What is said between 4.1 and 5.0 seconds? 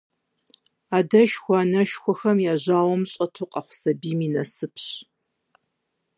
и насыпщ.